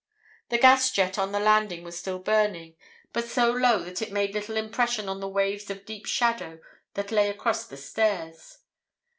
"The 0.49 0.57
gas 0.57 0.89
jet 0.89 1.19
on 1.19 1.31
the 1.31 1.39
landing 1.39 1.83
was 1.83 1.95
still 1.95 2.17
burning, 2.17 2.75
but 3.13 3.27
so 3.27 3.51
low 3.51 3.83
that 3.83 4.01
it 4.01 4.11
made 4.11 4.33
little 4.33 4.57
impression 4.57 5.07
on 5.07 5.19
the 5.19 5.27
waves 5.29 5.69
of 5.69 5.85
deep 5.85 6.07
shadow 6.07 6.59
that 6.95 7.11
lay 7.11 7.29
across 7.29 7.67
the 7.67 7.77
stairs. 7.77 8.63